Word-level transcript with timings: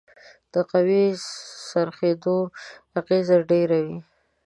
د 0.53 0.55
قوې 0.71 1.05
د 1.15 1.21
څرخیدلو 1.69 2.37
اغیزه 2.99 3.37
ډیره 3.51 3.79
وي. 3.85 3.99